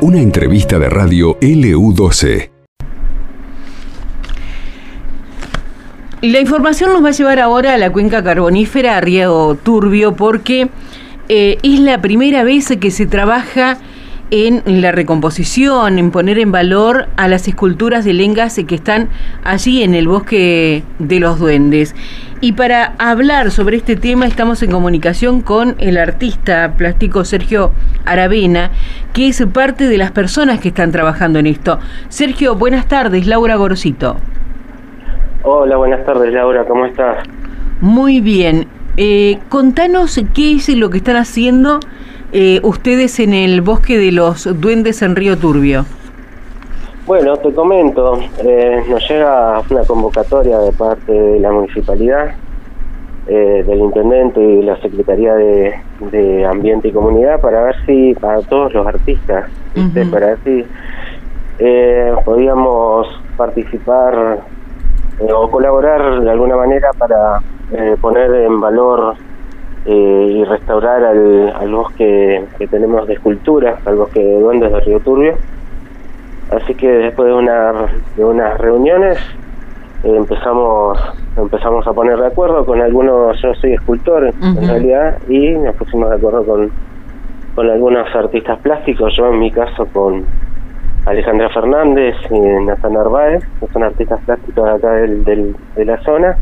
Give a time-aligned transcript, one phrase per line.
[0.00, 2.50] Una entrevista de radio LU12.
[6.22, 10.68] La información nos va a llevar ahora a la cuenca carbonífera, a Río Turbio, porque
[11.28, 13.78] eh, es la primera vez que se trabaja
[14.32, 19.10] en la recomposición, en poner en valor a las esculturas de lengas que están
[19.44, 21.94] allí en el bosque de los duendes.
[22.40, 27.72] Y para hablar sobre este tema estamos en comunicación con el artista plástico Sergio
[28.06, 28.70] Aravena,
[29.12, 31.78] que es parte de las personas que están trabajando en esto.
[32.08, 34.16] Sergio, buenas tardes, Laura Gorosito.
[35.42, 37.18] Hola, buenas tardes Laura, ¿cómo estás?
[37.82, 38.66] Muy bien.
[38.96, 41.80] Eh, contanos qué es lo que están haciendo
[42.32, 45.84] eh, ustedes en el bosque de los duendes en Río Turbio.
[47.06, 52.34] Bueno, te comento, eh, nos llega una convocatoria de parte de la municipalidad,
[53.26, 58.84] del intendente y la Secretaría de, Ambiente y Comunidad para ver si, para todos los
[58.84, 59.48] artistas,
[60.10, 60.64] para ver si
[62.24, 63.06] podíamos
[63.36, 64.42] participar
[65.20, 67.40] eh, o colaborar de alguna manera para
[67.72, 69.14] eh, poner en valor
[69.86, 75.00] eh, y restaurar al, bosque que tenemos de esculturas, al bosque de duendes de Río
[75.00, 75.34] Turbio.
[76.50, 77.72] Así que después de, una,
[78.16, 79.18] de unas reuniones
[80.04, 80.98] empezamos
[81.36, 86.10] empezamos a poner de acuerdo con algunos, yo soy escultor en realidad, y nos pusimos
[86.10, 86.70] de acuerdo con,
[87.54, 90.24] con algunos artistas plásticos, yo en mi caso con
[91.06, 96.36] Alejandra Fernández y Nathan Narváez, que son artistas plásticos de acá del, de la zona,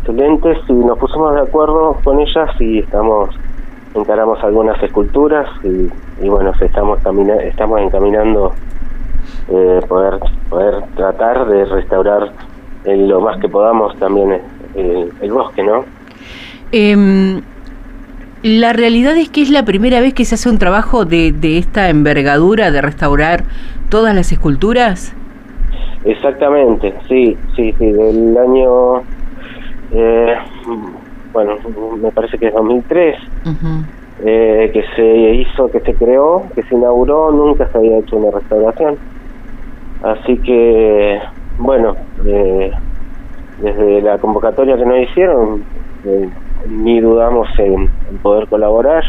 [0.00, 3.30] excelentes, y nos pusimos de acuerdo con ellas y estamos
[3.94, 7.00] encaramos algunas esculturas y, bueno, estamos,
[7.44, 8.54] estamos encaminando
[9.48, 12.32] eh, poder, poder tratar de restaurar
[12.84, 14.40] lo más que podamos también
[14.74, 15.84] el, bosque, ¿no?
[16.72, 17.42] Em,
[18.42, 21.58] la realidad es que es la primera vez que se hace un trabajo de, de
[21.58, 23.44] esta envergadura de restaurar
[23.88, 25.14] todas las esculturas.
[26.04, 29.02] Exactamente, sí, sí, sí, del año,
[29.92, 30.34] eh,
[31.32, 31.56] bueno,
[32.00, 33.16] me parece que es 2003,
[34.24, 38.30] eh, que se hizo, que se creó, que se inauguró, nunca se había hecho una
[38.30, 38.96] restauración.
[40.02, 41.20] Así que,
[41.58, 42.72] bueno, eh,
[43.60, 45.64] desde la convocatoria que nos hicieron,
[46.68, 47.88] ni dudamos en,
[48.22, 49.04] poder colaborar.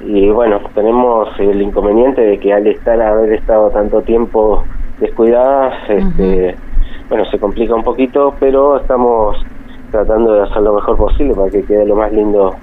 [0.00, 4.64] Y bueno tenemos el inconveniente de que al estar haber estado tanto tiempo
[4.98, 6.56] descuidadas este,
[7.08, 9.36] bueno se complica un poquito pero estamos
[9.92, 12.56] tratando de hacer lo mejor posible para que quede lo más lindo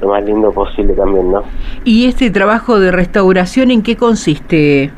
[0.00, 1.42] lo más lindo posible también no
[1.84, 4.90] y este trabajo de restauración en qué consiste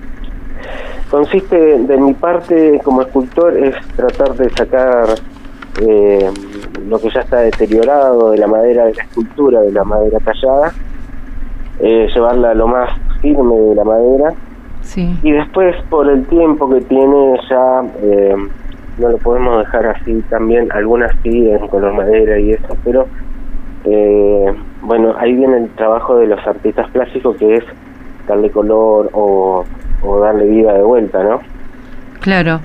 [1.11, 5.09] consiste de mi parte como escultor es tratar de sacar
[5.81, 6.31] eh,
[6.89, 10.73] lo que ya está deteriorado de la madera de la escultura, de la madera tallada,
[11.81, 12.91] eh, llevarla lo más
[13.21, 14.35] firme de la madera.
[15.23, 18.35] Y después, por el tiempo que tiene, ya eh,
[18.99, 20.23] no lo podemos dejar así.
[20.29, 23.07] También algunas sí en color madera y eso, pero
[23.85, 27.65] eh, bueno, ahí viene el trabajo de los artistas plásticos que es
[28.27, 29.65] darle color o,
[30.03, 31.41] o darle vida de vuelta, ¿no?
[32.21, 32.61] Claro.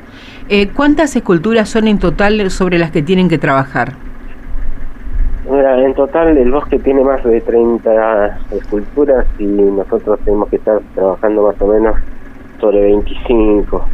[0.50, 3.94] Eh, ¿Cuántas esculturas son en total sobre las que tienen que trabajar?
[5.46, 11.48] en total el bosque tiene más de 30 esculturas y nosotros tenemos que estar trabajando
[11.48, 11.96] más o menos
[12.60, 13.86] sobre 25.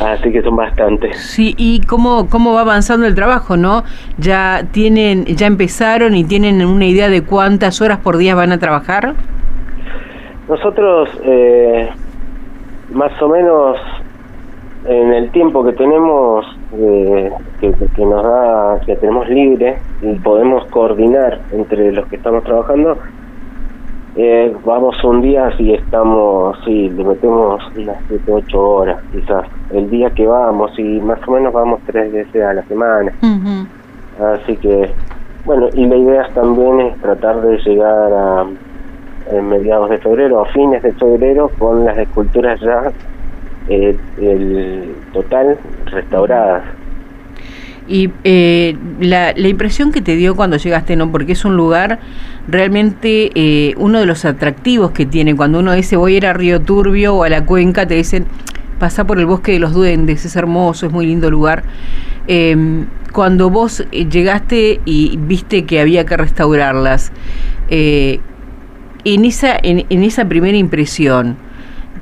[0.00, 1.16] Así que son bastantes.
[1.20, 3.84] Sí, ¿y cómo, cómo va avanzando el trabajo, no?
[4.18, 8.58] ¿Ya tienen ya empezaron y tienen una idea de cuántas horas por día van a
[8.58, 9.14] trabajar?
[10.48, 11.90] Nosotros eh,
[12.92, 13.76] más o menos
[14.86, 16.44] en el tiempo que tenemos
[16.76, 17.30] eh,
[17.60, 22.98] que, nos da que tenemos libre y podemos coordinar entre los que estamos trabajando
[24.16, 29.46] eh, vamos un día si estamos sí le metemos unas siete ocho horas quizás.
[29.70, 33.12] El día que vamos y más o menos vamos tres veces a la semana.
[34.20, 34.90] Así que
[35.44, 38.46] bueno y la idea también es tratar de llegar a
[39.42, 42.92] mediados de febrero a fines de febrero con las esculturas ya
[43.68, 46.62] eh, el total restauradas.
[47.86, 51.12] Y eh, la, impresión que te dio cuando llegaste, ¿no?
[51.12, 52.00] Porque es un lugar
[52.48, 55.36] realmente eh, uno de los atractivos que tiene.
[55.36, 58.26] Cuando uno dice voy a ir a Río Turbio o a la cuenca, te dicen
[58.78, 61.64] pasa por el bosque de los duendes, es hermoso, es muy lindo lugar.
[62.26, 67.12] Em, cuando vos eh, llegaste y viste que había que restaurarlas,
[67.68, 71.36] en, esa, en, en esa primera impresión,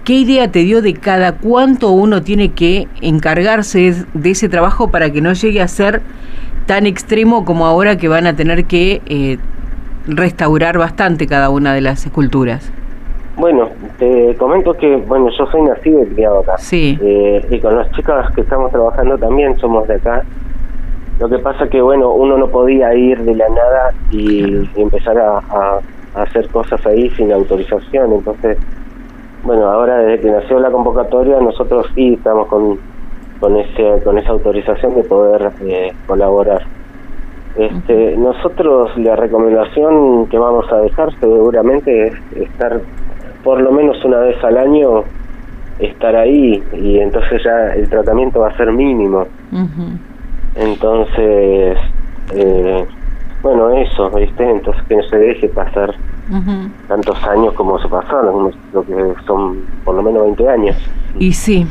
[0.05, 5.11] ¿Qué idea te dio de cada cuánto uno tiene que encargarse de ese trabajo para
[5.11, 6.03] que no llegue a ser
[6.67, 9.39] tan extremo como ahora que van a tener que eh,
[10.09, 12.73] restaurar bastante cada una de las esculturas.
[13.37, 13.69] Bueno,
[14.01, 16.59] te comento que, bueno, yo soy nacido y criado acá.
[16.59, 16.99] Sí.
[17.01, 20.25] Eh, y con las chicas que estamos trabajando también somos de acá.
[21.21, 25.39] Lo que pasa que, bueno, uno no podía ir de la nada y, empezar a,
[25.39, 25.81] a,
[26.23, 28.13] hacer cosas ahí sin autorización.
[28.15, 28.59] Entonces,
[29.45, 32.79] bueno, ahora desde que nació la convocatoria, nosotros sí estamos con,
[33.41, 36.63] con, ese, con esa autorización de poder eh, colaborar.
[37.57, 42.81] Este, nosotros la recomendación que vamos a dejar seguramente es estar
[43.45, 45.05] por lo menos una vez al año
[45.79, 49.27] estar ahí y entonces ya el tratamiento va a ser mínimo.
[50.55, 51.79] Entonces,
[52.35, 52.87] eh,
[53.43, 54.49] bueno, eso, ¿viste?
[54.49, 55.95] Entonces que no se deje pasar
[56.89, 60.77] tantos años como se pasaron, lo que son por lo menos 20 años.
[61.19, 61.67] Y sí.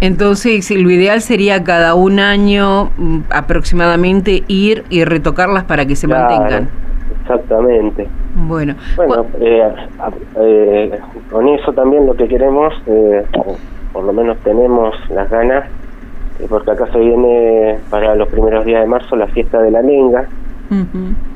[0.00, 6.06] Entonces, lo ideal sería cada un año mm, aproximadamente ir y retocarlas para que se
[6.06, 6.68] mantengan.
[7.22, 8.06] Exactamente.
[8.34, 9.74] Bueno, bueno eh,
[10.38, 10.98] eh,
[11.30, 13.24] con eso también lo que queremos, eh,
[13.92, 15.64] por lo menos tenemos las ganas,
[16.48, 20.28] porque acá se viene para los primeros días de marzo la fiesta de la lenga,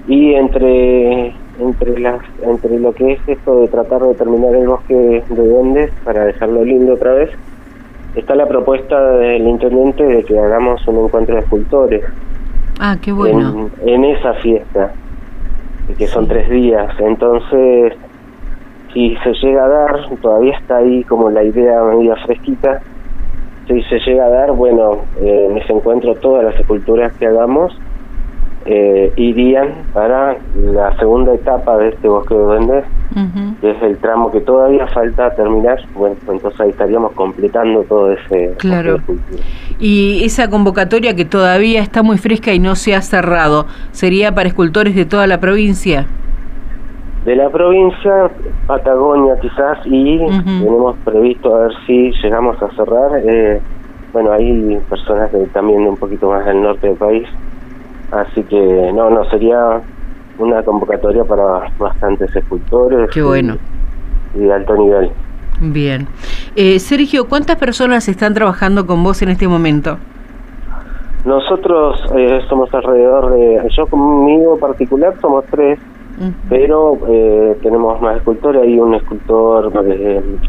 [0.08, 5.22] y entre entre las entre lo que es esto de tratar de terminar el bosque
[5.28, 7.30] de duendes para dejarlo lindo otra vez,
[8.14, 12.04] está la propuesta del intendente de que hagamos un encuentro de escultores.
[12.80, 13.70] Ah, qué bueno.
[13.84, 14.92] en esa fiesta
[15.98, 16.94] que son tres días.
[16.98, 17.94] Entonces,
[18.92, 22.80] si se llega a dar, todavía está ahí como la idea media fresquita,
[23.66, 27.76] si se llega a dar, bueno, eh, en ese encuentro todas las esculturas que hagamos
[28.66, 32.84] eh, irían para la segunda etapa de este bosque de duendes,
[33.60, 35.80] que es el tramo que todavía falta terminar.
[35.94, 38.54] Bueno, entonces ahí estaríamos completando todo ese.
[38.58, 38.98] Claro.
[39.78, 44.48] Y esa convocatoria que todavía está muy fresca y no se ha cerrado, ¿sería para
[44.48, 46.06] escultores de toda la provincia?
[47.24, 48.30] De la provincia,
[48.66, 53.10] Patagonia quizás, y tenemos previsto a ver si llegamos a cerrar.
[53.24, 53.60] Eh,
[54.12, 57.26] bueno, hay personas también de un poquito más del norte del país
[58.10, 59.80] Así que no, no, sería
[60.38, 63.10] una convocatoria para bastantes escultores.
[63.10, 63.56] Qué bueno.
[64.34, 65.10] Y, de alto nivel.
[65.60, 66.08] Bien.
[66.56, 69.98] Eh, Sergio, ¿cuántas personas están trabajando con vos en este momento?
[71.24, 75.78] Nosotros eh, somos alrededor de, yo conmigo particular somos tres,
[76.48, 79.72] pero eh, tenemos más escultores, hay un escultor,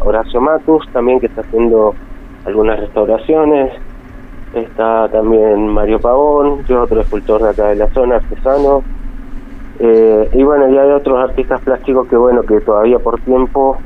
[0.01, 1.93] Horacio Matus, también que está haciendo
[2.45, 3.73] algunas restauraciones,
[4.53, 8.83] está también Mario Pavón, que es otro escultor de acá de la zona, artesano,
[9.79, 13.77] eh, y bueno, y hay otros artistas plásticos que bueno, que todavía por tiempo,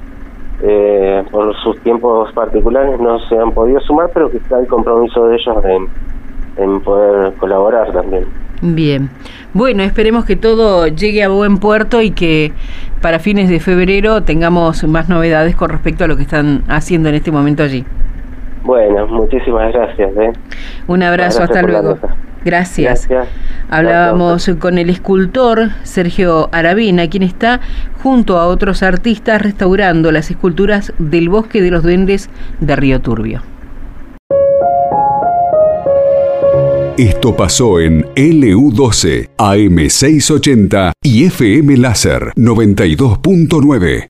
[0.62, 5.28] eh, por sus tiempos particulares no se han podido sumar, pero que está el compromiso
[5.28, 5.88] de ellos en,
[6.64, 8.26] en poder colaborar también.
[8.62, 9.10] Bien,
[9.54, 12.52] bueno, esperemos que todo llegue a buen puerto y que
[13.02, 17.16] para fines de febrero tengamos más novedades con respecto a lo que están haciendo en
[17.16, 17.86] este momento allí.
[18.66, 20.12] Bueno, muchísimas gracias.
[20.18, 20.34] ¿eh?
[20.88, 22.00] Un abrazo, hasta luego.
[22.44, 23.08] Gracias.
[23.08, 23.28] gracias.
[23.70, 27.60] Hablábamos con el escultor Sergio Aravina, quien está
[28.04, 32.30] junto a otros artistas restaurando las esculturas del Bosque de los Duendes
[32.60, 33.42] de Río Turbio.
[36.98, 44.04] Esto pasó en LU12, AM680 y FM Láser 92.9.